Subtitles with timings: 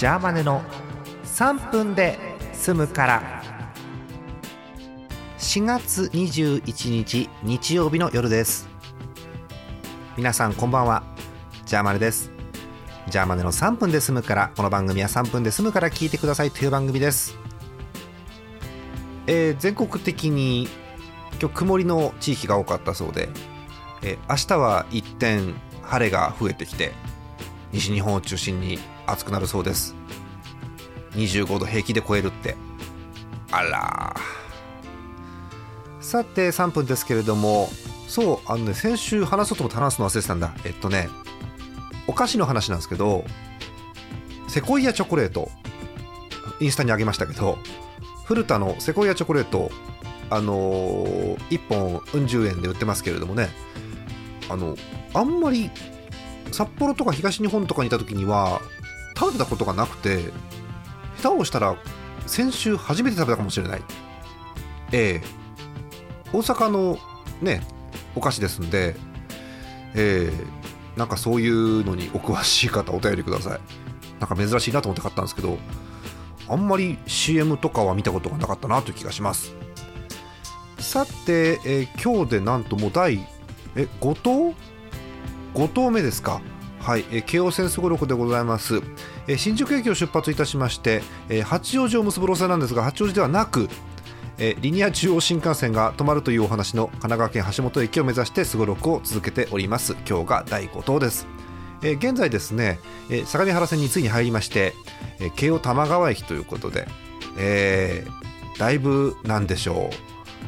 [0.00, 0.62] ジャーマネの
[1.24, 2.18] 3分で
[2.54, 3.42] 済むから。
[5.36, 8.66] 4月21日日曜日の夜です。
[10.16, 11.02] 皆さんこんばんは。
[11.66, 12.30] ジャーマネです。
[13.10, 17.36] ジャーマネの3分で済むからこの番組は3分で済むから聞いてくださいという番組です。
[19.26, 20.66] えー、全国的に
[21.38, 23.28] 今日曇りの地域が多かったそうで、
[24.00, 25.52] えー、明日は一転
[25.82, 26.94] 晴れが増えてきて
[27.72, 29.94] 西日本を中心に暑くなるそうです。
[31.12, 32.56] 25度平気で超えるって。
[33.50, 34.16] あら。
[36.00, 37.68] さて3分ですけれども。
[38.08, 40.52] そうあのね先週話そうと思って話すの忘れてたんだ。
[40.64, 41.08] えっとね
[42.08, 43.24] お菓子の話なんですけど
[44.48, 45.50] セコイアチョコレート。
[46.58, 47.56] インスタにあげましたけど
[48.26, 49.70] 古田のセコイアチョコレート
[50.28, 53.48] あのー、1本うん十円で売ってますけれどもね。
[54.48, 54.76] あの
[55.14, 55.70] あんまり
[56.52, 58.60] 札幌とか東日本とかにいた時には
[59.16, 60.30] 食べたことがなくて
[61.18, 61.76] 下手をしたら
[62.26, 63.82] 先週初めて食べたかもしれない。
[64.92, 65.40] ええ。
[66.32, 66.98] 大阪の
[67.42, 67.62] ね
[68.14, 68.96] お菓子ですんで
[69.94, 70.98] ええ。
[70.98, 73.60] なんかそういうのにお詳しい方お便りください。
[74.20, 75.58] なんか珍しいなと思って買ったんですけど
[76.48, 79.54] あんまり CM とかは見たことがなかったなという気がします。
[80.78, 83.20] さて、えー、今日でなんともう第
[83.76, 84.54] え5頭
[85.54, 86.40] 5投目ですか。
[86.80, 88.80] はい、え、京王線すごろくでございます、
[89.28, 93.68] え、新宿駅を出発いたしまして、え、八王子を結ぶ路線なんですが八王子ではなく、
[94.38, 99.94] え、リニア中央新幹線が止まるというお話の神奈川県橋本駅を目指してすごろくを続けております。
[100.08, 101.26] 今日が第5投です。
[101.82, 102.78] え、現在ですね、
[103.10, 104.72] え、相模原線についに入りまして、
[105.18, 106.88] え、京王玉川駅ということで、
[107.36, 109.96] えー、だいぶなんでしょう、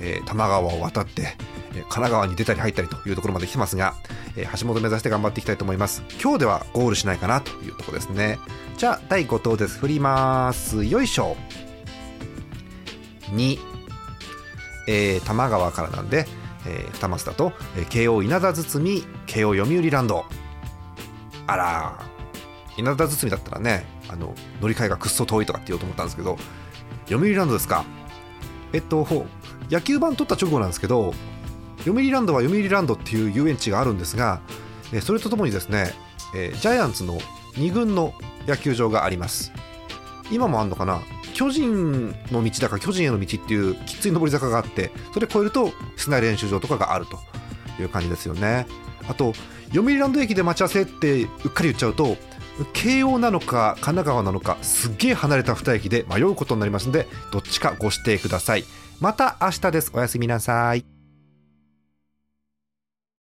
[0.00, 1.36] えー、多摩川を渡って、
[1.82, 3.94] 神奈川に出たり入ったりというところまで来てますが、
[4.36, 6.02] えー、橋本目指して頑張っていきたいと思います。
[6.22, 8.38] 今日ではゴールしないかなというところですね。
[8.76, 9.78] じゃあ第5投です。
[9.78, 10.84] 振ります。
[10.84, 11.36] よいしょ。
[13.30, 13.58] 2、
[14.86, 16.26] えー、多摩川からなんで、
[16.66, 20.24] えー、二マスだと、えー、京王稲田堤京王読売ランド。
[21.46, 21.98] あら
[22.76, 26.36] 稲田堤だったらねあの乗り換えがくっそ遠いとかって言おうと思ったんですけど
[27.06, 27.84] 読売ランドですか。
[28.72, 29.06] えっと
[29.70, 31.14] 野球盤取った直後なんですけど
[31.84, 34.40] 読売ランドは読売ランドっていう遊園地があるんですが
[34.92, 35.92] えそれとともにですね
[36.34, 37.18] えジャイアンツの
[37.54, 38.14] 2軍の
[38.46, 39.52] 野球場があります。
[40.30, 41.00] 今もあんのかな？
[41.34, 47.18] 巨人の道だか巨人への道っていうきつい上り坂があってそれ越えると室内練習場とかがあると
[47.82, 48.66] いう感じですよね。
[49.08, 49.32] あと
[49.68, 52.16] 読売ランド駅で待ち合わせってうっかり言っちゃうと
[52.72, 58.64] 京王なのか神奈川なのかすっげえ離れた2駅で迷うことになりますのでどっちかご指定ください。
[59.00, 59.90] また明日です。
[59.92, 60.93] おやすみなさい。